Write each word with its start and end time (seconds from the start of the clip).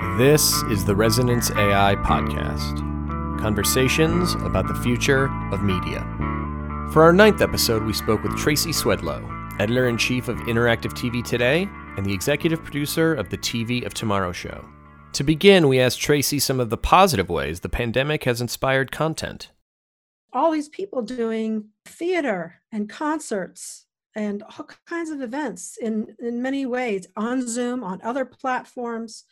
This 0.00 0.62
is 0.70 0.86
the 0.86 0.94
Resonance 0.94 1.50
AI 1.50 1.94
Podcast 1.96 2.78
conversations 3.38 4.32
about 4.36 4.66
the 4.66 4.74
future 4.76 5.26
of 5.52 5.62
media. 5.62 6.00
For 6.90 7.02
our 7.02 7.12
ninth 7.12 7.42
episode, 7.42 7.82
we 7.82 7.92
spoke 7.92 8.22
with 8.22 8.34
Tracy 8.34 8.70
Swedlow, 8.70 9.60
editor 9.60 9.88
in 9.88 9.98
chief 9.98 10.28
of 10.28 10.38
Interactive 10.38 10.94
TV 10.94 11.22
Today 11.22 11.68
and 11.98 12.06
the 12.06 12.14
executive 12.14 12.64
producer 12.64 13.12
of 13.12 13.28
the 13.28 13.36
TV 13.36 13.84
of 13.84 13.92
Tomorrow 13.92 14.32
show. 14.32 14.64
To 15.12 15.22
begin, 15.22 15.68
we 15.68 15.78
asked 15.78 16.00
Tracy 16.00 16.38
some 16.38 16.60
of 16.60 16.70
the 16.70 16.78
positive 16.78 17.28
ways 17.28 17.60
the 17.60 17.68
pandemic 17.68 18.24
has 18.24 18.40
inspired 18.40 18.90
content. 18.90 19.50
All 20.32 20.50
these 20.50 20.70
people 20.70 21.02
doing 21.02 21.68
theater 21.84 22.62
and 22.72 22.88
concerts 22.88 23.84
and 24.14 24.42
all 24.44 24.66
kinds 24.86 25.10
of 25.10 25.20
events 25.20 25.76
in, 25.76 26.16
in 26.18 26.40
many 26.40 26.64
ways 26.64 27.06
on 27.16 27.46
Zoom, 27.46 27.84
on 27.84 28.00
other 28.02 28.24
platforms 28.24 29.24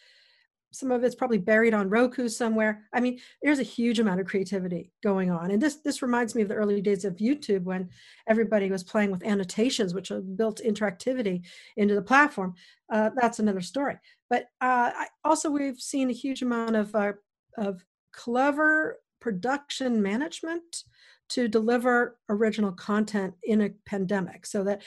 some 0.70 0.90
of 0.90 1.02
it's 1.02 1.14
probably 1.14 1.38
buried 1.38 1.74
on 1.74 1.88
Roku 1.88 2.28
somewhere. 2.28 2.84
I 2.92 3.00
mean, 3.00 3.20
there's 3.42 3.58
a 3.58 3.64
huge 3.64 4.00
amount 4.00 4.20
of 4.20 4.26
creativity 4.26 4.92
going 5.02 5.30
on. 5.30 5.50
And 5.50 5.62
this 5.62 5.76
this 5.76 6.02
reminds 6.02 6.34
me 6.34 6.42
of 6.42 6.48
the 6.48 6.54
early 6.54 6.80
days 6.80 7.04
of 7.04 7.16
YouTube 7.16 7.64
when 7.64 7.88
everybody 8.26 8.70
was 8.70 8.84
playing 8.84 9.10
with 9.10 9.24
annotations, 9.24 9.94
which 9.94 10.12
built 10.36 10.60
interactivity 10.64 11.44
into 11.76 11.94
the 11.94 12.02
platform. 12.02 12.54
Uh, 12.92 13.10
that's 13.20 13.38
another 13.38 13.60
story. 13.60 13.96
But 14.28 14.44
uh, 14.60 14.92
I, 14.94 15.06
also, 15.24 15.50
we've 15.50 15.80
seen 15.80 16.10
a 16.10 16.14
huge 16.14 16.42
amount 16.42 16.76
of 16.76 16.94
uh, 16.94 17.12
of 17.56 17.84
clever 18.12 19.00
production 19.20 20.02
management 20.02 20.84
to 21.30 21.48
deliver 21.48 22.18
original 22.28 22.72
content 22.72 23.34
in 23.42 23.62
a 23.62 23.70
pandemic, 23.86 24.44
so 24.44 24.64
that 24.64 24.82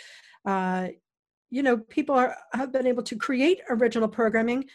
uh, 0.46 0.90
you 1.50 1.64
know 1.64 1.78
people 1.78 2.16
are, 2.16 2.36
have 2.54 2.72
been 2.72 2.88
able 2.88 3.04
to 3.04 3.16
create 3.16 3.62
original 3.70 4.08
programming 4.08 4.66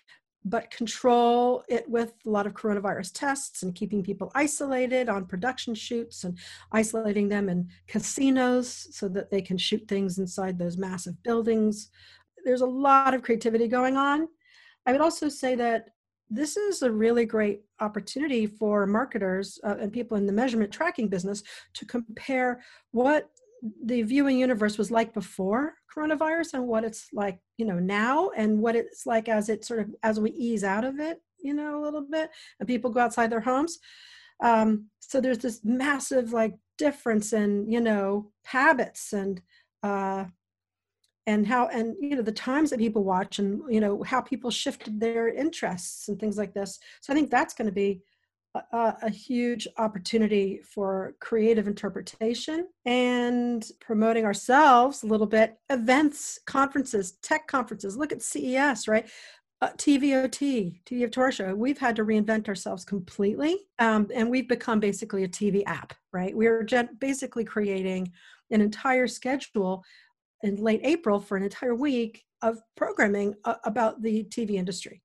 but 0.48 0.70
control 0.70 1.64
it 1.68 1.88
with 1.88 2.14
a 2.24 2.30
lot 2.30 2.46
of 2.46 2.54
coronavirus 2.54 3.10
tests 3.12 3.64
and 3.64 3.74
keeping 3.74 4.00
people 4.00 4.30
isolated 4.36 5.08
on 5.08 5.26
production 5.26 5.74
shoots 5.74 6.22
and 6.22 6.38
isolating 6.70 7.28
them 7.28 7.48
in 7.48 7.68
casinos 7.88 8.86
so 8.92 9.08
that 9.08 9.28
they 9.28 9.42
can 9.42 9.58
shoot 9.58 9.86
things 9.88 10.18
inside 10.18 10.56
those 10.56 10.78
massive 10.78 11.20
buildings. 11.24 11.90
There's 12.44 12.60
a 12.60 12.66
lot 12.66 13.12
of 13.12 13.22
creativity 13.22 13.66
going 13.66 13.96
on. 13.96 14.28
I 14.86 14.92
would 14.92 15.00
also 15.00 15.28
say 15.28 15.56
that 15.56 15.88
this 16.30 16.56
is 16.56 16.82
a 16.82 16.90
really 16.90 17.24
great 17.24 17.62
opportunity 17.80 18.46
for 18.46 18.86
marketers 18.86 19.58
uh, 19.64 19.76
and 19.80 19.92
people 19.92 20.16
in 20.16 20.26
the 20.26 20.32
measurement 20.32 20.72
tracking 20.72 21.08
business 21.08 21.42
to 21.74 21.84
compare 21.84 22.62
what 22.92 23.30
the 23.84 24.02
viewing 24.02 24.38
universe 24.38 24.78
was 24.78 24.90
like 24.90 25.14
before 25.14 25.74
coronavirus 25.94 26.54
and 26.54 26.66
what 26.66 26.84
it's 26.84 27.08
like 27.12 27.38
you 27.56 27.64
know 27.64 27.78
now 27.78 28.30
and 28.36 28.58
what 28.58 28.76
it's 28.76 29.06
like 29.06 29.28
as 29.28 29.48
it 29.48 29.64
sort 29.64 29.80
of 29.80 29.88
as 30.02 30.20
we 30.20 30.30
ease 30.32 30.62
out 30.62 30.84
of 30.84 31.00
it 31.00 31.20
you 31.46 31.54
know 31.54 31.80
a 31.80 31.82
little 31.82 32.02
bit 32.10 32.30
and 32.58 32.66
people 32.66 32.90
go 32.90 33.00
outside 33.00 33.30
their 33.30 33.40
homes. 33.40 33.78
Um, 34.42 34.86
so 35.00 35.20
there's 35.20 35.38
this 35.38 35.60
massive 35.64 36.32
like 36.32 36.54
difference 36.76 37.32
in 37.32 37.70
you 37.70 37.80
know 37.80 38.32
habits 38.44 39.12
and 39.12 39.40
uh, 39.82 40.24
and 41.26 41.46
how 41.46 41.68
and 41.68 41.96
you 42.00 42.16
know 42.16 42.22
the 42.22 42.32
times 42.32 42.70
that 42.70 42.78
people 42.78 43.04
watch 43.04 43.38
and 43.38 43.62
you 43.70 43.80
know 43.80 44.02
how 44.02 44.20
people 44.20 44.50
shifted 44.50 45.00
their 45.00 45.28
interests 45.28 46.08
and 46.08 46.18
things 46.18 46.36
like 46.36 46.52
this. 46.52 46.78
So 47.00 47.12
i 47.12 47.16
think 47.16 47.30
that's 47.30 47.54
going 47.54 47.66
to 47.66 47.72
be 47.72 48.02
a, 48.72 48.96
a, 49.02 49.10
huge 49.10 49.66
opportunity 49.78 50.60
for 50.62 51.14
creative 51.20 51.66
interpretation 51.66 52.68
and 52.84 53.70
promoting 53.80 54.24
ourselves 54.24 55.02
a 55.02 55.06
little 55.06 55.26
bit. 55.26 55.58
Events 55.70 56.38
conferences 56.46 57.12
tech 57.22 57.46
conferences. 57.46 57.96
Look 57.96 58.12
at 58.12 58.22
ces 58.22 58.88
right? 58.88 59.08
Uh, 59.62 59.70
tvot 59.78 60.30
tv 60.84 61.04
of 61.04 61.10
tour 61.10 61.54
we've 61.54 61.78
had 61.78 61.96
to 61.96 62.04
reinvent 62.04 62.46
ourselves 62.46 62.84
completely 62.84 63.56
um, 63.78 64.06
and 64.14 64.28
we've 64.28 64.48
become 64.48 64.78
basically 64.78 65.24
a 65.24 65.28
tv 65.28 65.62
app 65.66 65.94
right? 66.12 66.36
We're 66.36 66.62
gen- 66.62 66.90
basically 66.98 67.44
creating 67.44 68.12
an 68.50 68.60
entire 68.60 69.06
schedule 69.06 69.82
in 70.42 70.56
late 70.56 70.82
april 70.84 71.20
for 71.20 71.38
an 71.38 71.42
entire 71.42 71.74
week 71.74 72.22
of 72.42 72.60
programming 72.76 73.34
uh, 73.46 73.54
about 73.64 74.02
the 74.02 74.24
tv 74.24 74.56
industry 74.56 75.02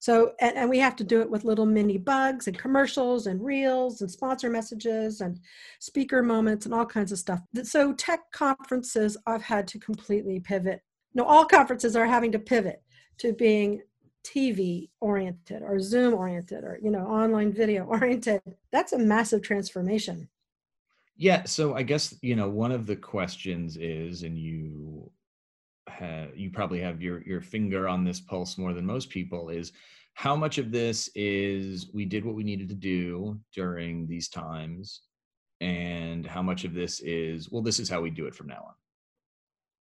so, 0.00 0.32
and, 0.40 0.56
and, 0.56 0.70
we 0.70 0.78
have 0.78 0.94
to 0.96 1.04
do 1.04 1.20
it 1.20 1.30
with 1.30 1.44
little 1.44 1.66
mini 1.66 1.98
bugs 1.98 2.46
and 2.46 2.56
commercials 2.56 3.26
and 3.26 3.44
reels 3.44 4.00
and 4.00 4.10
sponsor 4.10 4.48
messages 4.48 5.20
and 5.20 5.40
speaker 5.80 6.22
moments 6.22 6.66
and 6.66 6.74
all 6.74 6.86
kinds 6.86 7.10
of 7.10 7.18
stuff. 7.18 7.40
So, 7.64 7.92
tech 7.94 8.20
conferences, 8.32 9.16
I've 9.26 9.42
had 9.42 9.66
to 9.68 9.78
completely 9.80 10.38
pivot. 10.38 10.82
No, 11.14 11.24
all 11.24 11.44
conferences 11.44 11.96
are 11.96 12.06
having 12.06 12.30
to 12.32 12.38
pivot 12.38 12.80
to 13.18 13.32
being 13.32 13.82
TV 14.24 14.88
oriented 15.00 15.62
or 15.62 15.80
Zoom 15.80 16.14
oriented 16.14 16.62
or, 16.62 16.78
you 16.80 16.90
know, 16.90 17.06
online 17.06 17.52
video 17.52 17.84
oriented. 17.88 18.40
That's 18.70 18.92
a 18.92 18.98
massive 18.98 19.42
transformation. 19.42 20.28
Yeah. 21.16 21.42
So, 21.44 21.74
I 21.74 21.82
guess, 21.82 22.14
you 22.22 22.36
know, 22.36 22.48
one 22.48 22.70
of 22.70 22.86
the 22.86 22.94
questions 22.94 23.76
is, 23.76 24.22
and 24.22 24.38
you 24.38 25.10
you 26.34 26.50
probably 26.50 26.80
have 26.80 27.02
your 27.02 27.22
your 27.22 27.40
finger 27.40 27.88
on 27.88 28.04
this 28.04 28.20
pulse 28.20 28.58
more 28.58 28.72
than 28.72 28.86
most 28.86 29.10
people 29.10 29.48
is 29.48 29.72
how 30.14 30.34
much 30.34 30.58
of 30.58 30.72
this 30.72 31.08
is 31.14 31.90
we 31.92 32.04
did 32.04 32.24
what 32.24 32.34
we 32.34 32.42
needed 32.42 32.68
to 32.68 32.74
do 32.74 33.38
during 33.54 34.06
these 34.06 34.28
times 34.28 35.02
and 35.60 36.26
how 36.26 36.42
much 36.42 36.64
of 36.64 36.74
this 36.74 37.00
is 37.00 37.50
well 37.50 37.62
this 37.62 37.78
is 37.78 37.88
how 37.88 38.00
we 38.00 38.10
do 38.10 38.26
it 38.26 38.34
from 38.34 38.46
now 38.46 38.64
on? 38.68 38.74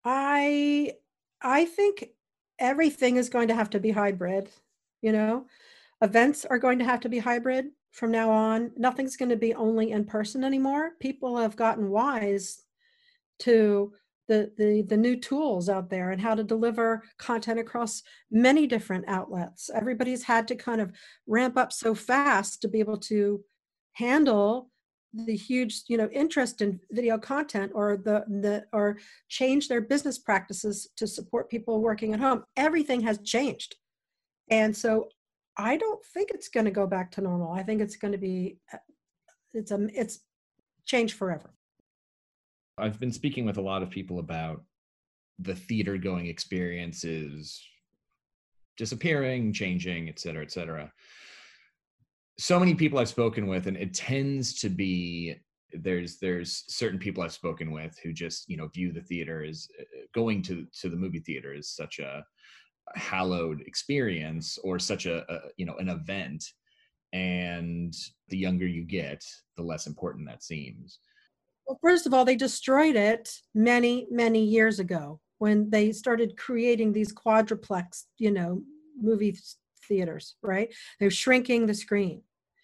I 0.03 0.93
i 1.41 1.65
think 1.65 2.09
everything 2.59 3.17
is 3.17 3.29
going 3.29 3.47
to 3.49 3.55
have 3.55 3.69
to 3.71 3.79
be 3.79 3.91
hybrid 3.91 4.49
you 5.01 5.11
know? 5.11 5.45
Events 6.01 6.45
are 6.45 6.59
going 6.59 6.79
to 6.79 6.85
have 6.85 6.99
to 7.01 7.09
be 7.09 7.19
hybrid 7.19 7.67
from 7.91 8.11
now 8.11 8.29
on. 8.29 8.71
Nothing's 8.77 9.17
going 9.17 9.29
to 9.29 9.35
be 9.35 9.55
only 9.55 9.91
in 9.91 10.05
person 10.05 10.43
anymore. 10.43 10.91
People 10.99 11.37
have 11.37 11.55
gotten 11.55 11.89
wise 11.89 12.63
to 13.39 13.93
the, 14.27 14.51
the 14.57 14.81
the 14.83 14.97
new 14.97 15.15
tools 15.15 15.69
out 15.69 15.89
there 15.89 16.11
and 16.11 16.21
how 16.21 16.35
to 16.35 16.43
deliver 16.43 17.03
content 17.17 17.59
across 17.59 18.03
many 18.31 18.67
different 18.67 19.05
outlets. 19.07 19.69
Everybody's 19.73 20.23
had 20.23 20.47
to 20.49 20.55
kind 20.55 20.81
of 20.81 20.91
ramp 21.25 21.57
up 21.57 21.71
so 21.71 21.95
fast 21.95 22.61
to 22.61 22.67
be 22.67 22.79
able 22.79 22.97
to 22.97 23.43
handle 23.93 24.69
the 25.13 25.35
huge 25.35 25.83
you 25.87 25.97
know 25.97 26.09
interest 26.11 26.61
in 26.61 26.79
video 26.91 27.17
content 27.17 27.71
or 27.73 27.97
the 27.97 28.23
the 28.41 28.65
or 28.73 28.97
change 29.29 29.67
their 29.67 29.81
business 29.81 30.19
practices 30.19 30.89
to 30.97 31.07
support 31.07 31.49
people 31.49 31.81
working 31.81 32.13
at 32.13 32.19
home. 32.19 32.43
Everything 32.55 33.01
has 33.01 33.19
changed. 33.19 33.75
And 34.49 34.75
so 34.75 35.09
i 35.59 35.75
don't 35.75 36.05
think 36.13 36.29
it's 36.29 36.49
going 36.49 36.65
to 36.65 36.71
go 36.71 36.85
back 36.85 37.11
to 37.11 37.21
normal. 37.21 37.51
I 37.51 37.63
think 37.63 37.81
it's 37.81 37.95
going 37.95 38.11
to 38.11 38.17
be 38.17 38.57
uh, 38.71 38.77
it's 39.53 39.71
a 39.71 39.87
it's 39.93 40.19
change 40.85 41.13
forever 41.13 41.56
I've 42.77 42.99
been 42.99 43.11
speaking 43.11 43.45
with 43.45 43.57
a 43.57 43.61
lot 43.61 43.81
of 43.81 43.89
people 43.89 44.19
about 44.19 44.63
the 45.39 45.55
theater 45.55 45.97
going 45.97 46.27
experiences 46.27 47.61
disappearing, 48.77 49.51
changing, 49.51 50.07
et 50.07 50.19
cetera, 50.19 50.43
et 50.43 50.51
cetera. 50.51 50.91
So 52.37 52.59
many 52.59 52.75
people 52.75 52.99
I've 52.99 53.09
spoken 53.09 53.47
with, 53.47 53.65
and 53.65 53.75
it 53.75 53.93
tends 53.93 54.59
to 54.61 54.69
be 54.69 55.35
there's 55.73 56.17
there's 56.19 56.63
certain 56.67 56.99
people 56.99 57.23
I've 57.23 57.33
spoken 57.33 57.71
with 57.71 57.97
who 58.01 58.13
just 58.13 58.47
you 58.47 58.55
know 58.55 58.67
view 58.67 58.93
the 58.93 59.01
theater 59.01 59.43
as 59.43 59.67
uh, 59.79 59.83
going 60.13 60.41
to 60.43 60.65
to 60.79 60.89
the 60.89 60.95
movie 60.95 61.19
theater 61.19 61.53
is 61.53 61.69
such 61.69 61.99
a 61.99 62.23
hallowed 62.95 63.61
experience 63.61 64.57
or 64.63 64.79
such 64.79 65.07
a, 65.07 65.29
a 65.31 65.39
you 65.57 65.65
know 65.65 65.75
an 65.77 65.89
event, 65.89 66.45
and 67.11 67.93
the 68.29 68.37
younger 68.37 68.67
you 68.67 68.83
get, 68.83 69.25
the 69.55 69.63
less 69.63 69.87
important 69.87 70.27
that 70.27 70.43
seems. 70.43 70.99
Well, 71.67 71.79
first 71.81 72.07
of 72.07 72.13
all, 72.13 72.23
they 72.23 72.37
destroyed 72.37 72.95
it 72.95 73.29
many, 73.53 74.07
many 74.09 74.43
years 74.43 74.79
ago 74.79 75.19
when 75.39 75.69
they 75.69 75.91
started 75.91 76.37
creating 76.37 76.93
these 76.93 77.11
quadruplex, 77.11 78.07
you 78.17 78.31
know, 78.31 78.63
movie 78.99 79.37
theaters, 79.87 80.35
right? 80.41 80.73
They're 80.99 81.11
shrinking 81.11 81.65
the 81.65 81.73
screen. 81.73 82.21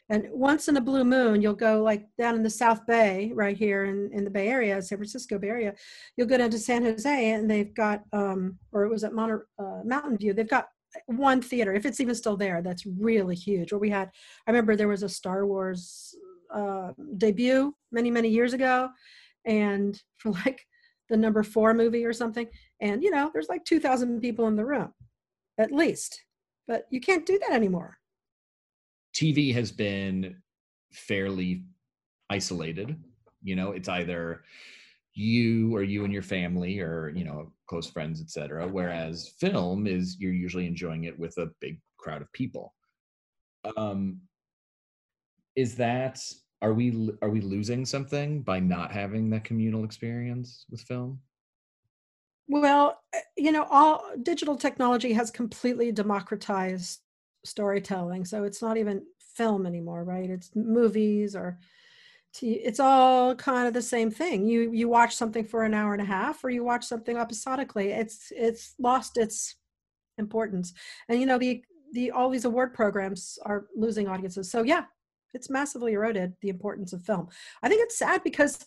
And 0.10 0.28
once 0.32 0.68
in 0.68 0.78
a 0.78 0.82
blue 0.82 1.04
moon, 1.04 1.42
you'll 1.42 1.54
go 1.54 1.82
like 1.82 2.08
down 2.18 2.36
in 2.36 2.44
the 2.44 2.50
South 2.50 2.86
Bay, 2.86 3.32
right 3.34 3.58
here 3.58 3.86
in, 3.86 4.10
in 4.14 4.24
the 4.24 4.30
Bay 4.30 4.48
Area, 4.48 4.82
San 4.82 4.98
Francisco 4.98 5.38
Bay 5.38 5.50
Area, 5.50 5.74
you'll 6.16 6.28
go 6.28 6.38
down 6.38 6.50
to 6.52 6.60
San 6.60 6.84
Jose 6.84 7.32
and 7.32 7.50
they've 7.50 7.74
got, 7.74 8.04
um, 8.12 8.58
or 8.72 8.84
it 8.84 8.90
was 8.90 9.04
at 9.04 9.14
Monter, 9.14 9.48
uh, 9.60 9.82
Mountain 9.86 10.18
View, 10.18 10.34
they've 10.34 10.48
got 10.48 10.68
one 11.08 11.42
theater, 11.42 11.74
if 11.74 11.86
it's 11.86 12.00
even 12.00 12.16
still 12.16 12.38
there, 12.38 12.62
that's 12.62 12.86
really 12.86 13.36
huge. 13.36 13.72
Or 13.72 13.80
we 13.80 13.90
had, 13.90 14.10
I 14.46 14.52
remember 14.52 14.76
there 14.76 14.88
was 14.88 15.04
a 15.04 15.10
Star 15.10 15.46
Wars 15.46 16.16
uh, 16.54 16.92
debut 17.18 17.74
many 17.92 18.12
many 18.12 18.30
years 18.30 18.54
ago 18.54 18.90
and 19.46 20.02
for 20.18 20.32
like 20.32 20.66
the 21.10 21.18
number 21.18 21.44
four 21.44 21.74
movie 21.74 22.06
or 22.06 22.14
something. 22.14 22.48
And 22.82 23.04
you 23.04 23.12
know 23.12 23.30
there's 23.34 23.50
like 23.50 23.66
2000 23.66 24.22
people 24.22 24.48
in 24.48 24.56
the 24.56 24.66
room 24.66 24.94
at 25.60 25.72
least 25.72 26.20
but 26.68 26.86
you 26.90 27.00
can't 27.00 27.26
do 27.26 27.40
that 27.40 27.52
anymore. 27.52 27.98
Tv 29.16 29.54
has 29.54 29.72
been 29.72 30.38
fairly 30.92 31.66
isolated. 32.30 32.98
You 33.44 33.56
know 33.56 33.72
it's 33.72 33.90
either 33.90 34.44
you 35.14 35.76
or 35.76 35.84
you 35.84 36.06
and 36.06 36.14
your 36.14 36.24
family 36.24 36.80
or 36.80 37.12
you 37.16 37.24
know 37.24 37.52
close 37.68 37.88
friends 37.88 38.20
etc 38.20 38.68
whereas 38.68 39.34
film 39.40 39.86
is 39.86 40.18
you're 40.20 40.34
usually 40.34 40.66
enjoying 40.66 41.04
it 41.04 41.18
with 41.20 41.38
a 41.38 41.52
big 41.60 41.80
crowd 41.98 42.22
of 42.22 42.32
people. 42.34 42.74
Um 43.78 44.22
is 45.56 45.76
that 45.76 46.20
are 46.64 46.74
we 46.74 47.12
are 47.22 47.30
we 47.30 47.42
losing 47.42 47.86
something 47.86 48.42
by 48.42 48.60
not 48.60 48.92
having 48.92 49.30
that 49.30 49.44
communal 49.44 49.84
experience 49.84 50.66
with 50.72 50.82
film? 50.82 51.20
Well 52.48 53.00
eh, 53.14 53.20
you 53.38 53.52
know 53.52 53.68
all 53.70 54.06
digital 54.24 54.56
technology 54.56 55.12
has 55.14 55.30
completely 55.30 55.92
democratized 55.92 57.02
storytelling 57.46 58.24
so 58.24 58.46
it's 58.46 58.62
not 58.62 58.78
even 58.78 59.06
film 59.36 59.66
anymore 59.66 60.06
right? 60.06 60.30
It's 60.30 60.52
movies 60.56 61.36
or 61.36 61.60
it's 62.42 62.80
all 62.80 63.36
kind 63.36 63.68
of 63.68 63.74
the 63.74 63.82
same 63.82 64.10
thing. 64.10 64.48
You 64.48 64.72
you 64.72 64.88
watch 64.88 65.16
something 65.16 65.44
for 65.44 65.64
an 65.64 65.74
hour 65.74 65.94
and 65.94 66.02
a 66.02 66.06
half 66.06 66.44
or 66.44 66.50
you 66.50 66.64
watch 66.64 66.86
something 66.86 67.18
episodically. 67.18 67.92
It's 67.92 68.32
it's 68.32 68.74
lost 68.80 69.18
its 69.18 69.56
importance. 70.18 70.74
And 71.10 71.20
you 71.20 71.26
know 71.26 71.38
the 71.38 71.62
the 71.92 72.12
all 72.12 72.30
these 72.30 72.46
award 72.46 72.74
programs 72.74 73.38
are 73.46 73.66
losing 73.76 74.08
audiences. 74.08 74.50
So 74.50 74.64
yeah 74.64 74.86
it's 75.34 75.50
massively 75.50 75.94
eroded 75.94 76.34
the 76.42 76.50
importance 76.50 76.94
of 76.94 77.04
film. 77.04 77.28
I 77.62 77.70
think 77.70 77.82
it's 77.84 77.98
sad 77.98 78.24
because 78.24 78.66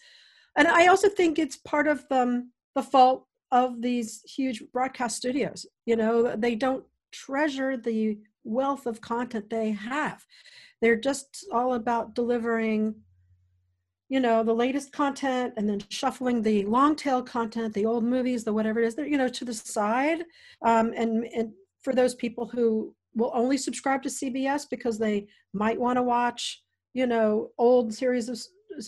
and 0.59 0.67
i 0.69 0.87
also 0.87 1.09
think 1.09 1.39
it's 1.39 1.57
part 1.57 1.87
of 1.87 2.05
um, 2.11 2.51
the 2.75 2.83
fault 2.83 3.27
of 3.53 3.81
these 3.81 4.23
huge 4.23 4.63
broadcast 4.73 5.17
studios. 5.17 5.67
You 5.85 5.97
know 5.97 6.37
they 6.37 6.55
don't 6.55 6.85
treasure 7.13 7.77
the 7.77 8.19
wealth 8.45 8.87
of 8.87 9.01
content 9.01 9.51
they 9.51 9.71
have. 9.73 10.25
They're 10.81 10.97
just 10.97 11.47
all 11.53 11.75
about 11.75 12.15
delivering 12.15 12.95
you 14.09 14.21
know 14.21 14.45
the 14.45 14.55
latest 14.55 14.93
content 14.93 15.55
and 15.57 15.69
then 15.69 15.83
shuffling 15.91 16.41
the 16.41 16.65
long 16.67 16.95
tail 16.95 17.21
content 17.21 17.75
the 17.75 17.85
old 17.85 18.05
movies 18.05 18.45
the 18.45 18.53
whatever 18.53 18.81
it 18.81 18.87
is 18.87 18.97
you 18.99 19.19
know 19.19 19.29
to 19.29 19.45
the 19.45 19.55
side. 19.55 20.25
Um, 20.63 20.93
and 20.97 21.25
and 21.35 21.53
for 21.83 21.95
those 21.95 22.15
people 22.15 22.47
who 22.47 22.95
will 23.17 23.33
only 23.35 23.57
subscribe 23.57 24.03
to 24.03 24.09
cbs 24.09 24.67
because 24.71 24.99
they 24.99 25.27
might 25.53 25.81
want 25.81 25.97
to 25.97 26.03
watch 26.03 26.63
you 26.95 27.07
know 27.07 27.51
old 27.59 27.93
series 27.93 28.29
of, 28.29 28.39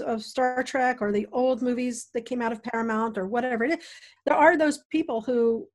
of 0.06 0.22
star 0.22 0.62
trek 0.62 0.98
or 1.00 1.10
the 1.12 1.26
old 1.32 1.62
movies 1.62 2.08
that 2.14 2.26
came 2.26 2.42
out 2.42 2.52
of 2.52 2.62
paramount 2.62 3.18
or 3.18 3.26
whatever 3.26 3.64
it 3.64 3.78
is 3.78 3.84
there 4.26 4.36
are 4.36 4.56
those 4.56 4.80
people 4.90 5.20
who 5.20 5.66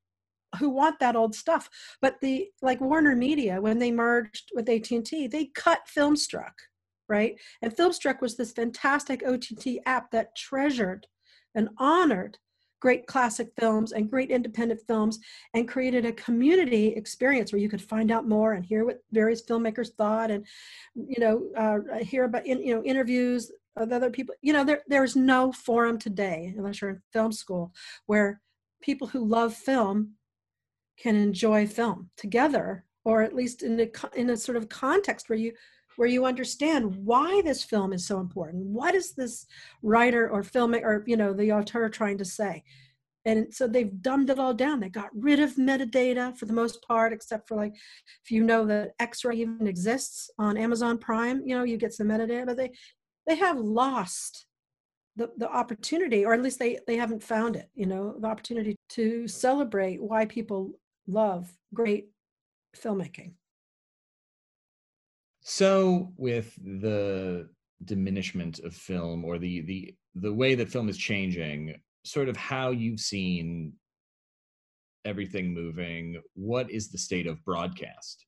who 0.60 0.70
want 0.70 1.00
that 1.00 1.16
old 1.16 1.34
stuff 1.34 1.68
but 2.02 2.16
the 2.22 2.48
like 2.62 2.80
warner 2.80 3.16
media 3.16 3.60
when 3.60 3.80
they 3.80 3.92
merged 3.92 4.52
with 4.54 4.70
at&t 4.70 5.28
they 5.28 5.46
cut 5.56 5.82
filmstruck 5.96 6.54
right? 7.10 7.36
And 7.62 7.76
Filmstruck 7.76 8.22
was 8.22 8.36
this 8.36 8.52
fantastic 8.52 9.24
OTT 9.26 9.78
app 9.86 10.12
that 10.12 10.36
treasured 10.36 11.08
and 11.56 11.70
honored 11.78 12.38
great 12.84 13.08
classic 13.08 13.50
films 13.58 13.94
and 13.94 14.12
great 14.12 14.30
independent 14.30 14.78
films 14.88 15.18
and 15.54 15.70
created 15.70 16.06
a 16.06 16.12
community 16.12 16.88
experience 16.88 17.54
where 17.54 17.62
you 17.62 17.70
could 17.70 17.82
find 17.82 18.12
out 18.12 18.28
more 18.28 18.52
and 18.54 18.66
hear 18.66 18.84
what 18.84 19.00
various 19.14 19.42
filmmakers 19.42 19.94
thought 19.94 20.30
and 20.30 20.46
you 20.94 21.18
know 21.18 21.50
uh, 21.56 22.04
hear 22.04 22.26
about 22.26 22.46
in, 22.46 22.62
you 22.62 22.76
know 22.76 22.84
interviews 22.84 23.54
of 23.78 23.94
other 23.94 24.10
people. 24.10 24.36
You 24.42 24.52
know 24.52 24.66
there 24.66 24.82
there's 24.90 25.16
no 25.16 25.54
forum 25.54 25.98
today 25.98 26.54
unless 26.58 26.82
you're 26.82 26.90
in 26.90 27.02
film 27.14 27.32
school 27.32 27.72
where 28.08 28.42
people 28.82 29.08
who 29.08 29.24
love 29.24 29.54
film 29.54 30.16
can 31.00 31.16
enjoy 31.16 31.66
film 31.66 32.10
together 32.18 32.84
or 33.06 33.22
at 33.22 33.34
least 33.34 33.64
in 33.64 33.80
a 33.80 33.90
in 34.14 34.30
a 34.30 34.36
sort 34.36 34.58
of 34.58 34.68
context 34.68 35.30
where 35.30 35.40
you 35.40 35.54
where 35.96 36.08
you 36.08 36.26
understand 36.26 36.96
why 37.06 37.42
this 37.44 37.64
film 37.64 37.94
is 37.94 38.06
so 38.06 38.20
important. 38.20 38.66
What 38.66 38.96
is 38.96 39.14
this 39.14 39.46
writer 39.82 40.30
or 40.30 40.44
filmmaker 40.44 40.84
or 40.84 41.04
you 41.08 41.18
know 41.18 41.34
the 41.34 41.52
author 41.52 41.90
trying 41.90 42.18
to 42.20 42.26
say? 42.26 42.64
And 43.26 43.54
so 43.54 43.68
they've 43.68 44.02
dumbed 44.02 44.30
it 44.30 44.40
all 44.40 44.54
down. 44.54 44.82
They 44.82 44.90
got 44.90 45.10
rid 45.16 45.40
of 45.40 45.56
metadata 45.56 46.38
for 46.38 46.46
the 46.46 46.54
most 46.54 46.86
part, 46.86 47.14
except 47.14 47.48
for 47.48 47.56
like 47.56 47.74
if 48.24 48.32
you 48.32 48.44
know 48.44 48.66
that 48.66 48.92
X-ray 49.00 49.38
even 49.38 49.66
exists 49.66 50.30
on 50.38 50.58
Amazon 50.58 50.98
Prime, 50.98 51.42
you 51.46 51.56
know, 51.56 51.64
you 51.64 51.78
get 51.78 51.94
some 51.94 52.08
metadata, 52.08 52.46
but 52.46 52.58
they 52.58 52.72
they 53.26 53.36
have 53.36 53.58
lost 53.58 54.46
the, 55.16 55.32
the 55.38 55.50
opportunity, 55.50 56.26
or 56.26 56.34
at 56.34 56.42
least 56.42 56.60
they, 56.60 56.80
they 56.88 56.98
haven't 56.98 57.24
found 57.24 57.56
it, 57.56 57.70
you 57.76 57.86
know, 57.86 58.16
the 58.20 58.28
opportunity 58.28 58.76
to 58.90 59.28
celebrate 59.28 60.02
why 60.02 60.26
people 60.26 60.72
love 61.08 61.52
great 61.74 62.08
filmmaking. 62.76 63.34
So 65.44 66.12
with 66.18 66.56
the 66.56 67.50
diminishment 67.84 68.60
of 68.60 68.74
film 68.74 69.26
or 69.26 69.38
the 69.38 69.62
the 69.62 69.96
the 70.16 70.34
way 70.34 70.56
that 70.56 70.70
film 70.70 70.90
is 70.90 70.98
changing, 70.98 71.76
sort 72.06 72.30
of 72.30 72.38
how 72.38 72.72
you've 72.72 73.00
seen 73.00 73.74
everything 75.06 75.54
moving, 75.54 76.22
what 76.34 76.72
is 76.72 76.90
the 76.90 76.98
state 76.98 77.28
of 77.28 77.44
broadcast? 77.44 78.26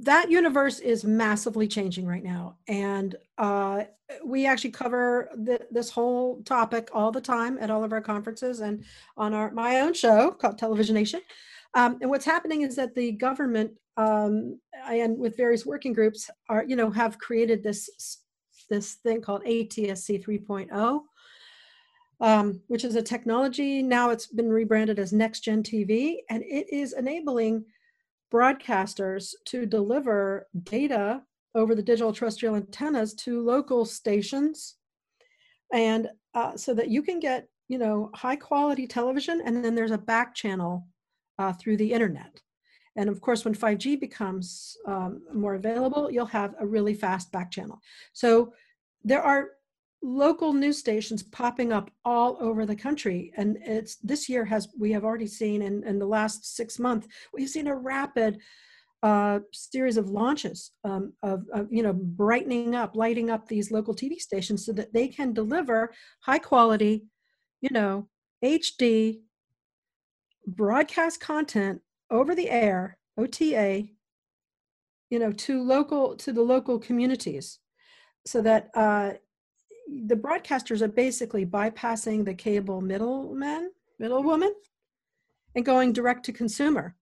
that 0.00 0.30
universe 0.30 0.78
is 0.78 1.04
massively 1.04 1.68
changing 1.68 2.06
right 2.06 2.24
now 2.24 2.56
and 2.66 3.16
uh, 3.36 3.82
we 4.24 4.46
actually 4.46 4.70
cover 4.70 5.28
the, 5.34 5.60
this 5.70 5.90
whole 5.90 6.42
topic 6.44 6.88
all 6.94 7.12
the 7.12 7.20
time 7.20 7.58
at 7.60 7.70
all 7.70 7.84
of 7.84 7.92
our 7.92 8.00
conferences 8.00 8.60
and 8.60 8.84
on 9.18 9.34
our 9.34 9.50
my 9.50 9.80
own 9.80 9.92
show 9.92 10.30
called 10.30 10.56
television 10.56 10.94
nation 10.94 11.20
um, 11.74 11.98
and 12.00 12.10
what's 12.10 12.24
happening 12.24 12.62
is 12.62 12.76
that 12.76 12.94
the 12.94 13.12
government 13.12 13.72
um, 13.96 14.58
and 14.88 15.18
with 15.18 15.36
various 15.36 15.64
working 15.64 15.92
groups 15.92 16.30
are 16.48 16.64
you 16.66 16.76
know 16.76 16.90
have 16.90 17.18
created 17.18 17.62
this 17.62 18.18
this 18.68 18.94
thing 18.94 19.20
called 19.20 19.44
ATSC 19.44 20.24
3.0 20.24 21.00
um, 22.20 22.60
which 22.68 22.84
is 22.84 22.96
a 22.96 23.02
technology 23.02 23.82
now 23.82 24.10
it's 24.10 24.26
been 24.26 24.50
rebranded 24.50 24.98
as 24.98 25.12
next 25.12 25.40
gen 25.40 25.62
TV 25.62 26.18
and 26.30 26.42
it 26.44 26.66
is 26.72 26.92
enabling 26.92 27.64
broadcasters 28.32 29.34
to 29.44 29.66
deliver 29.66 30.46
data 30.64 31.22
over 31.54 31.74
the 31.74 31.82
digital 31.82 32.12
terrestrial 32.12 32.56
antennas 32.56 33.14
to 33.14 33.42
local 33.42 33.84
stations. 33.84 34.76
And 35.72 36.08
uh, 36.34 36.56
so 36.56 36.74
that 36.74 36.90
you 36.90 37.02
can 37.02 37.18
get 37.18 37.48
you 37.68 37.78
know 37.78 38.10
high 38.14 38.36
quality 38.36 38.86
television 38.86 39.42
and 39.44 39.64
then 39.64 39.74
there's 39.74 39.90
a 39.90 39.98
back 39.98 40.36
channel 40.36 40.86
uh, 41.38 41.52
through 41.52 41.76
the 41.76 41.92
internet 41.92 42.40
and 42.96 43.10
of 43.10 43.20
course, 43.20 43.44
when 43.44 43.54
5G 43.54 44.00
becomes 44.00 44.76
um, 44.86 45.22
more 45.32 45.54
available, 45.54 46.10
you'll 46.10 46.26
have 46.26 46.54
a 46.58 46.66
really 46.66 46.94
fast 46.94 47.30
back 47.30 47.50
channel. 47.50 47.80
So 48.14 48.54
there 49.04 49.22
are 49.22 49.50
local 50.02 50.52
news 50.52 50.78
stations 50.78 51.22
popping 51.22 51.72
up 51.72 51.90
all 52.04 52.38
over 52.40 52.64
the 52.64 52.76
country. 52.76 53.32
And 53.36 53.58
it's 53.60 53.96
this 53.96 54.28
year 54.28 54.44
has, 54.46 54.68
we 54.78 54.92
have 54.92 55.04
already 55.04 55.26
seen 55.26 55.62
in, 55.62 55.84
in 55.84 55.98
the 55.98 56.06
last 56.06 56.56
six 56.56 56.78
months, 56.78 57.06
we've 57.34 57.48
seen 57.48 57.66
a 57.66 57.76
rapid 57.76 58.38
uh, 59.02 59.40
series 59.52 59.98
of 59.98 60.08
launches 60.08 60.72
um, 60.84 61.12
of, 61.22 61.44
of, 61.52 61.70
you 61.70 61.82
know, 61.82 61.92
brightening 61.92 62.74
up, 62.74 62.96
lighting 62.96 63.30
up 63.30 63.46
these 63.46 63.70
local 63.70 63.94
TV 63.94 64.16
stations 64.16 64.64
so 64.64 64.72
that 64.72 64.92
they 64.94 65.06
can 65.06 65.34
deliver 65.34 65.92
high 66.20 66.38
quality, 66.38 67.04
you 67.60 67.68
know, 67.70 68.08
HD 68.42 69.20
broadcast 70.46 71.20
content 71.20 71.80
over 72.10 72.34
the 72.34 72.48
air 72.50 72.98
ota 73.18 73.84
you 75.10 75.18
know 75.18 75.32
to 75.32 75.62
local 75.62 76.16
to 76.16 76.32
the 76.32 76.42
local 76.42 76.78
communities 76.78 77.58
so 78.24 78.40
that 78.40 78.70
uh, 78.74 79.12
the 80.06 80.16
broadcasters 80.16 80.82
are 80.82 80.88
basically 80.88 81.46
bypassing 81.46 82.24
the 82.24 82.34
cable 82.34 82.80
middleman 82.80 83.70
middlewoman 84.00 84.52
and 85.54 85.64
going 85.64 85.92
direct 85.92 86.24
to 86.24 86.32
consumer 86.32 86.94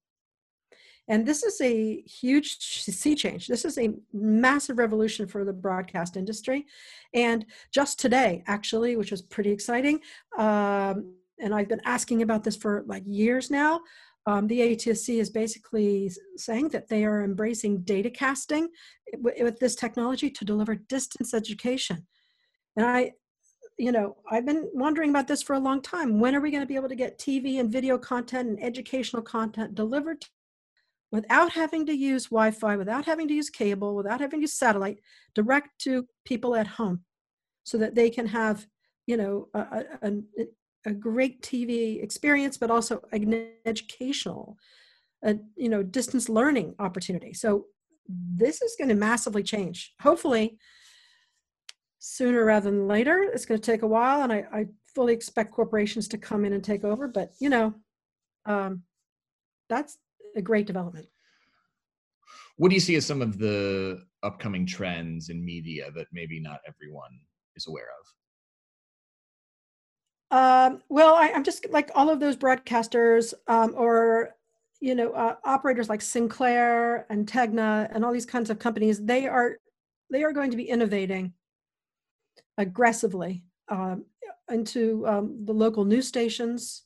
and 1.09 1.27
this 1.27 1.43
is 1.43 1.61
a 1.61 2.01
huge 2.03 2.57
sea 2.59 3.15
change. 3.15 3.47
This 3.47 3.65
is 3.65 3.77
a 3.77 3.95
massive 4.13 4.79
revolution 4.79 5.27
for 5.27 5.45
the 5.45 5.53
broadcast 5.53 6.17
industry. 6.17 6.67
And 7.13 7.45
just 7.71 8.01
today, 8.01 8.43
actually, 8.47 8.97
which 8.97 9.11
was 9.11 9.21
pretty 9.21 9.51
exciting, 9.51 10.01
um, 10.39 11.15
and 11.41 11.55
I've 11.55 11.69
been 11.69 11.81
asking 11.85 12.23
about 12.23 12.45
this 12.45 12.57
for 12.57 12.85
like 12.87 13.03
years 13.07 13.51
now, 13.51 13.81
um, 14.27 14.47
the 14.47 14.61
ATSC 14.61 15.21
is 15.21 15.31
basically 15.31 16.11
saying 16.37 16.69
that 16.69 16.89
they 16.89 17.05
are 17.05 17.23
embracing 17.23 17.83
data 17.83 18.09
casting 18.09 18.69
with 19.19 19.59
this 19.59 19.75
technology 19.75 20.31
to 20.31 20.45
deliver 20.45 20.75
distance 20.75 21.35
education. 21.35 22.07
And 22.77 22.87
I, 22.87 23.13
you 23.79 23.93
know, 23.93 24.17
I've 24.31 24.47
been 24.47 24.71
wondering 24.73 25.11
about 25.11 25.29
this 25.29 25.43
for 25.43 25.55
a 25.55 25.59
long 25.59 25.83
time. 25.83 26.21
When 26.21 26.35
are 26.35 26.41
we 26.41 26.51
going 26.51 26.63
to 26.63 26.67
be 26.67 26.77
able 26.77 26.89
to 26.89 26.95
get 26.95 27.19
TV 27.19 27.61
and 27.61 27.71
video 27.71 27.99
content 27.99 28.49
and 28.49 28.63
educational 28.63 29.23
content 29.23 29.75
delivered 29.75 30.25
without 31.13 31.53
having 31.53 31.85
to 31.87 31.93
use 31.93 32.27
Wi 32.27 32.51
Fi, 32.51 32.77
without 32.77 33.05
having 33.05 33.29
to 33.29 33.35
use 33.35 33.51
cable, 33.51 33.95
without 33.95 34.21
having 34.21 34.41
to 34.41 34.43
use 34.43 34.59
satellite, 34.59 35.01
direct 35.35 35.79
to 35.81 36.07
people 36.25 36.55
at 36.57 36.67
home 36.67 37.05
so 37.65 37.77
that 37.79 37.95
they 37.95 38.09
can 38.09 38.27
have, 38.27 38.67
you 39.07 39.17
know, 39.17 39.49
a, 39.55 39.85
a, 40.03 40.09
a 40.09 40.47
great 40.93 41.43
TV 41.43 42.03
experience, 42.03 42.57
but 42.57 42.71
also 42.71 43.03
an 43.13 43.49
educational, 43.65 44.59
a, 45.25 45.37
you 45.57 45.69
know, 45.69 45.83
distance 45.83 46.29
learning 46.29 46.75
opportunity. 46.79 47.33
So 47.33 47.67
this 48.09 48.61
is 48.61 48.77
going 48.79 48.89
to 48.89 48.95
massively 48.95 49.43
change. 49.43 49.95
Hopefully, 50.01 50.59
sooner 51.99 52.45
rather 52.45 52.71
than 52.71 52.87
later. 52.87 53.23
It's 53.23 53.47
going 53.47 53.61
to 53.61 53.73
take 53.73 53.83
a 53.83 53.87
while, 53.87 54.23
and 54.23 54.33
I, 54.33 54.45
I 54.53 54.67
fully 54.95 55.15
expect 55.15 55.53
corporations 55.53 56.07
to 56.09 56.19
come 56.19 56.45
in 56.45 56.53
and 56.53 56.63
take 56.63 56.85
over, 56.85 57.09
but 57.09 57.33
you 57.41 57.49
know, 57.49 57.75
um, 58.45 58.83
that's 59.69 59.97
a 60.37 60.43
great 60.43 60.67
development. 60.67 61.07
What 62.57 62.69
do 62.69 62.75
you 62.75 62.81
see 62.81 62.95
as 62.97 63.07
some 63.07 63.23
of 63.23 63.39
the 63.39 64.05
upcoming 64.23 64.67
trends 64.67 65.31
in 65.31 65.45
media 65.45 65.91
that 65.93 66.07
maybe 66.13 66.41
not 66.41 66.61
everyone 66.69 67.19
is 67.57 67.67
aware 67.67 67.89
of? 68.01 68.07
Um, 70.31 70.83
well, 70.89 71.15
I, 71.15 71.29
am 71.29 71.45
just 71.45 71.67
like 71.71 71.91
all 71.95 72.11
of 72.11 72.21
those 72.21 72.37
broadcasters 72.37 73.35
um, 73.47 73.75
or 73.77 74.35
you 74.81 74.95
know 74.95 75.13
uh, 75.13 75.37
operators 75.45 75.89
like 75.89 76.03
Sinclair 76.03 77.07
and 77.11 77.27
Tegna 77.27 77.89
and 77.95 78.05
all 78.05 78.13
these 78.13 78.27
kinds 78.27 78.51
of 78.51 78.59
companies. 78.59 79.05
They 79.05 79.27
are 79.27 79.59
they 80.11 80.25
are 80.25 80.33
going 80.33 80.51
to 80.51 80.57
be 80.57 80.69
innovating 80.69 81.33
aggressively 82.59 83.45
um, 83.69 84.05
into 84.51 85.07
um, 85.07 85.45
the 85.45 85.53
local 85.53 85.85
news 85.85 86.07
stations 86.07 86.83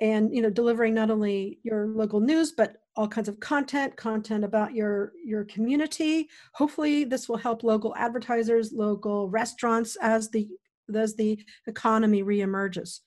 and 0.00 0.34
you 0.34 0.42
know 0.42 0.50
delivering 0.50 0.94
not 0.94 1.10
only 1.10 1.58
your 1.62 1.86
local 1.86 2.20
news 2.20 2.52
but 2.52 2.76
all 2.96 3.08
kinds 3.08 3.28
of 3.28 3.40
content 3.40 3.96
content 3.96 4.44
about 4.44 4.74
your 4.74 5.12
your 5.24 5.44
community 5.44 6.28
hopefully 6.52 7.04
this 7.04 7.28
will 7.28 7.36
help 7.36 7.62
local 7.62 7.94
advertisers 7.96 8.72
local 8.72 9.28
restaurants 9.30 9.96
as 10.02 10.28
the 10.30 10.48
as 10.94 11.14
the 11.14 11.38
economy 11.66 12.22
reemerges. 12.22 13.00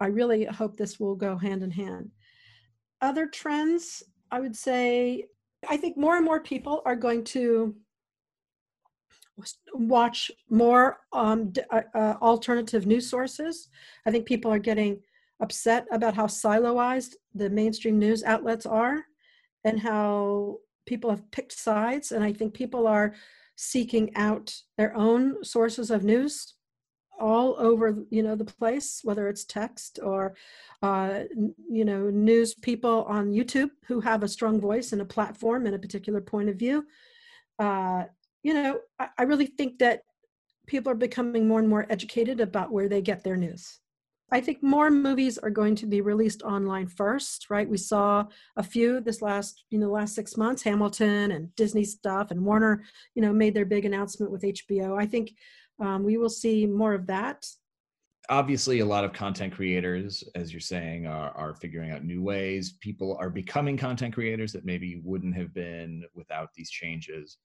I 0.00 0.06
really 0.06 0.44
hope 0.44 0.76
this 0.76 1.00
will 1.00 1.16
go 1.16 1.36
hand 1.36 1.62
in 1.62 1.70
hand. 1.70 2.10
Other 3.00 3.26
trends 3.26 4.02
i 4.30 4.40
would 4.40 4.56
say 4.56 5.24
i 5.68 5.76
think 5.76 5.96
more 5.96 6.16
and 6.16 6.24
more 6.24 6.40
people 6.40 6.82
are 6.84 6.96
going 6.96 7.24
to 7.24 7.74
watch 9.72 10.30
more 10.50 10.98
um, 11.12 11.52
uh, 11.70 11.82
uh, 11.94 12.14
alternative 12.20 12.86
news 12.86 13.08
sources. 13.08 13.68
I 14.04 14.10
think 14.10 14.26
people 14.26 14.50
are 14.52 14.58
getting 14.58 15.00
upset 15.40 15.86
about 15.92 16.14
how 16.14 16.26
siloized 16.26 17.14
the 17.36 17.48
mainstream 17.48 18.00
news 18.00 18.24
outlets 18.24 18.66
are 18.66 19.04
and 19.62 19.78
how 19.78 20.56
people 20.86 21.10
have 21.10 21.30
picked 21.30 21.52
sides. 21.52 22.10
And 22.10 22.24
i 22.24 22.32
think 22.32 22.52
people 22.54 22.86
are 22.88 23.14
seeking 23.54 24.14
out 24.16 24.54
their 24.76 24.96
own 24.96 25.44
sources 25.44 25.90
of 25.90 26.04
news 26.04 26.54
all 27.20 27.56
over 27.58 28.04
you 28.10 28.22
know 28.22 28.34
the 28.34 28.44
place 28.44 29.00
whether 29.02 29.28
it's 29.28 29.44
text 29.44 29.98
or 30.02 30.34
uh, 30.82 31.20
you 31.68 31.84
know 31.84 32.10
news 32.10 32.54
people 32.54 33.04
on 33.04 33.32
youtube 33.32 33.70
who 33.86 34.00
have 34.00 34.22
a 34.22 34.28
strong 34.28 34.60
voice 34.60 34.92
and 34.92 35.02
a 35.02 35.04
platform 35.04 35.66
and 35.66 35.74
a 35.74 35.78
particular 35.78 36.20
point 36.20 36.48
of 36.48 36.56
view 36.56 36.84
uh, 37.58 38.04
you 38.42 38.54
know 38.54 38.78
I, 38.98 39.08
I 39.18 39.22
really 39.24 39.46
think 39.46 39.78
that 39.78 40.02
people 40.66 40.92
are 40.92 40.96
becoming 40.96 41.48
more 41.48 41.60
and 41.60 41.68
more 41.68 41.86
educated 41.90 42.40
about 42.40 42.72
where 42.72 42.88
they 42.88 43.00
get 43.00 43.24
their 43.24 43.36
news 43.36 43.80
I 44.30 44.40
think 44.40 44.62
more 44.62 44.90
movies 44.90 45.38
are 45.38 45.50
going 45.50 45.74
to 45.76 45.86
be 45.86 46.02
released 46.02 46.42
online 46.42 46.86
first, 46.86 47.48
right? 47.48 47.68
We 47.68 47.78
saw 47.78 48.26
a 48.56 48.62
few 48.62 49.00
this 49.00 49.22
last, 49.22 49.64
you 49.70 49.78
know, 49.78 49.90
last 49.90 50.14
six 50.14 50.36
months, 50.36 50.62
Hamilton 50.62 51.32
and 51.32 51.54
Disney 51.56 51.84
stuff, 51.84 52.30
and 52.30 52.44
Warner, 52.44 52.82
you 53.14 53.22
know, 53.22 53.32
made 53.32 53.54
their 53.54 53.64
big 53.64 53.86
announcement 53.86 54.30
with 54.30 54.42
HBO. 54.42 55.00
I 55.00 55.06
think 55.06 55.32
um, 55.80 56.04
we 56.04 56.16
will 56.16 56.30
see 56.30 56.66
more 56.66 56.94
of 56.94 57.06
that. 57.06 57.46
Obviously, 58.30 58.80
a 58.80 58.86
lot 58.86 59.04
of 59.04 59.12
content 59.12 59.54
creators, 59.54 60.22
as 60.34 60.52
you're 60.52 60.60
saying, 60.60 61.06
are, 61.06 61.30
are 61.30 61.54
figuring 61.54 61.92
out 61.92 62.04
new 62.04 62.22
ways. 62.22 62.74
People 62.80 63.16
are 63.18 63.30
becoming 63.30 63.76
content 63.76 64.12
creators 64.12 64.52
that 64.52 64.66
maybe 64.66 65.00
wouldn't 65.02 65.34
have 65.34 65.54
been 65.54 66.04
without 66.14 66.50
these 66.54 66.70
changes. 66.70 67.38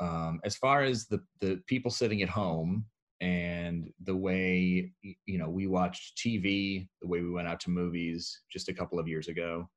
Um, 0.00 0.40
as 0.42 0.56
far 0.56 0.82
as 0.82 1.06
the 1.06 1.20
the 1.40 1.60
people 1.66 1.90
sitting 1.90 2.22
at 2.22 2.28
home 2.28 2.86
and 3.22 3.88
the 4.02 4.16
way 4.16 4.90
you 5.02 5.38
know 5.38 5.48
we 5.48 5.68
watched 5.68 6.18
tv 6.18 6.88
the 7.00 7.06
way 7.06 7.20
we 7.20 7.30
went 7.30 7.46
out 7.46 7.60
to 7.60 7.70
movies 7.70 8.40
just 8.50 8.68
a 8.68 8.74
couple 8.74 8.98
of 8.98 9.06
years 9.06 9.28
ago 9.28 9.68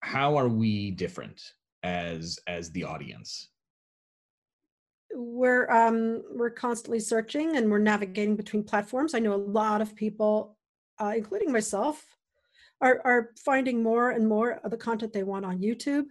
how 0.00 0.36
are 0.36 0.50
we 0.50 0.90
different 0.90 1.40
as 1.82 2.38
as 2.46 2.70
the 2.72 2.84
audience 2.84 3.48
we're 5.14 5.70
um 5.70 6.22
we're 6.30 6.50
constantly 6.50 7.00
searching 7.00 7.56
and 7.56 7.70
we're 7.70 7.78
navigating 7.78 8.36
between 8.36 8.64
platforms. 8.64 9.14
I 9.14 9.18
know 9.18 9.34
a 9.34 9.36
lot 9.36 9.80
of 9.80 9.94
people 9.94 10.56
uh, 10.98 11.12
including 11.16 11.52
myself 11.52 12.04
are 12.80 13.00
are 13.04 13.30
finding 13.44 13.82
more 13.82 14.10
and 14.10 14.28
more 14.28 14.60
of 14.64 14.70
the 14.70 14.76
content 14.76 15.12
they 15.12 15.22
want 15.22 15.44
on 15.44 15.58
youtube 15.58 16.06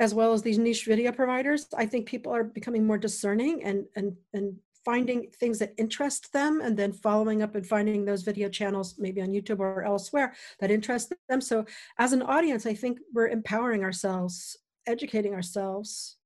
as 0.00 0.14
well 0.14 0.32
as 0.32 0.42
these 0.42 0.58
niche 0.58 0.84
video 0.84 1.12
providers. 1.12 1.66
I 1.76 1.86
think 1.86 2.06
people 2.06 2.34
are 2.34 2.44
becoming 2.44 2.86
more 2.86 2.98
discerning 2.98 3.62
and 3.64 3.86
and 3.96 4.16
and 4.32 4.56
finding 4.84 5.30
things 5.40 5.58
that 5.58 5.72
interest 5.78 6.30
them 6.32 6.60
and 6.60 6.76
then 6.76 6.92
following 6.92 7.42
up 7.42 7.54
and 7.54 7.66
finding 7.66 8.04
those 8.04 8.22
video 8.22 8.50
channels 8.50 8.96
maybe 8.98 9.22
on 9.22 9.28
youtube 9.28 9.58
or 9.58 9.82
elsewhere 9.82 10.34
that 10.60 10.70
interest 10.70 11.10
them. 11.28 11.40
So 11.40 11.64
as 11.98 12.12
an 12.12 12.20
audience 12.20 12.66
i 12.66 12.74
think 12.74 12.98
we're 13.14 13.28
empowering 13.28 13.82
ourselves 13.82 14.58
educating 14.86 15.32
ourselves 15.32 16.16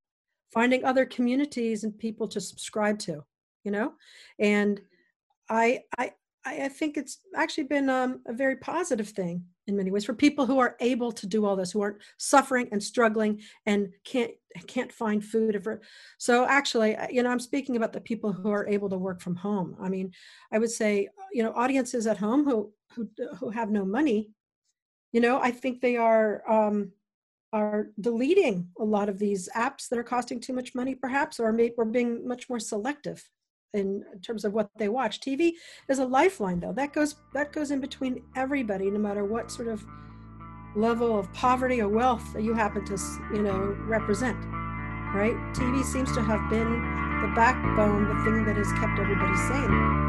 finding 0.53 0.85
other 0.85 1.05
communities 1.05 1.85
and 1.85 1.99
people 1.99 2.29
to 2.29 2.41
subscribe 2.41 2.99
to 2.99 3.23
you 3.65 3.71
know? 3.71 3.93
And 4.39 4.81
i 5.51 5.81
i 5.97 6.13
i 6.45 6.69
think 6.69 6.97
it's 6.97 7.19
actually 7.35 7.65
been 7.65 7.89
um, 7.89 8.21
a 8.27 8.33
very 8.33 8.57
positive 8.57 9.09
thing 9.09 9.43
in 9.67 9.77
many 9.77 9.91
ways 9.91 10.05
for 10.05 10.15
people 10.15 10.47
who 10.47 10.59
are 10.59 10.77
able 10.81 11.11
to 11.11 11.27
do 11.27 11.45
all 11.45 11.57
this 11.57 11.73
who 11.73 11.81
aren't 11.81 12.03
suffering 12.19 12.69
and 12.71 12.83
struggling 12.83 13.41
and 13.67 13.89
can't 14.05 14.31
can't 14.67 14.93
find 14.93 15.25
food 15.25 15.81
so 16.19 16.47
actually 16.47 16.97
you 17.11 17.23
know 17.23 17.31
i'm 17.31 17.41
speaking 17.41 17.77
about 17.77 17.93
the 17.93 18.01
people 18.01 18.33
who 18.33 18.51
are 18.51 18.67
able 18.69 18.89
to 18.89 18.99
work 18.99 19.21
from 19.21 19.37
home. 19.37 19.77
I 19.81 19.89
mean 19.89 20.13
i 20.53 20.59
would 20.59 20.71
say 20.71 21.09
you 21.33 21.43
know 21.43 21.53
audiences 21.55 22.07
at 22.07 22.19
home 22.19 22.45
who 22.45 22.73
who 22.95 23.09
who 23.39 23.51
have 23.51 23.71
no 23.71 23.85
money 23.85 24.31
you 25.13 25.21
know 25.21 25.41
i 25.41 25.51
think 25.51 25.81
they 25.81 25.97
are 25.97 26.43
um 26.51 26.93
are 27.53 27.89
deleting 28.01 28.69
a 28.79 28.85
lot 28.85 29.09
of 29.09 29.19
these 29.19 29.49
apps 29.57 29.89
that 29.89 29.99
are 29.99 30.05
costing 30.05 30.41
too 30.41 30.53
much 30.53 30.75
money 30.75 30.95
perhaps 30.95 31.41
or 31.41 31.53
maybe 31.53 31.75
or 31.79 31.85
being 31.85 32.27
much 32.27 32.49
more 32.49 32.61
selective 32.61 33.29
in 33.75 34.03
terms 34.23 34.45
of 34.45 34.53
what 34.53 34.71
they 34.77 34.89
watch. 34.89 35.21
TV 35.21 35.53
is 35.89 35.99
a 35.99 36.05
lifeline 36.05 36.61
though. 36.61 36.73
That 36.73 36.93
goes 36.93 37.17
that 37.35 37.53
goes 37.53 37.71
in 37.71 37.81
between 37.81 38.23
everybody 38.37 38.91
no 38.91 38.99
matter 38.99 39.25
what 39.25 39.51
sort 39.51 39.69
of 39.69 39.85
level 40.77 41.19
of 41.19 41.33
poverty 41.33 41.81
or 41.81 41.89
wealth 41.89 42.33
that 42.35 42.43
you 42.43 42.55
happen 42.55 42.85
to, 42.85 42.99
you 43.33 43.43
know, 43.43 43.77
represent. 43.81 44.39
Right? 45.15 45.35
TV 45.55 45.83
seems 45.85 46.13
to 46.13 46.23
have 46.23 46.49
been 46.51 46.71
the 47.23 47.33
backbone, 47.35 48.09
the 48.09 48.25
thing 48.25 48.45
that 48.45 48.57
has 48.57 48.71
kept 48.73 48.99
everybody 48.99 49.37
sane. 49.37 50.09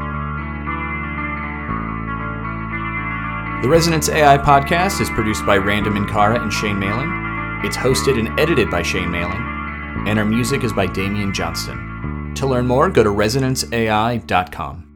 The 3.62 3.68
Resonance 3.68 4.08
AI 4.08 4.38
podcast 4.38 5.00
is 5.00 5.10
produced 5.10 5.44
by 5.44 5.56
Random 5.56 5.94
Inkara 5.94 6.40
and 6.40 6.52
Shane 6.52 6.78
Malin. 6.78 7.19
It's 7.62 7.76
hosted 7.76 8.18
and 8.18 8.40
edited 8.40 8.70
by 8.70 8.82
Shane 8.82 9.10
Malin, 9.10 10.06
and 10.06 10.18
our 10.18 10.24
music 10.24 10.64
is 10.64 10.72
by 10.72 10.86
Damian 10.86 11.32
Johnston. 11.32 12.32
To 12.36 12.46
learn 12.46 12.66
more, 12.66 12.88
go 12.88 13.02
to 13.02 13.10
resonanceai.com. 13.10 14.89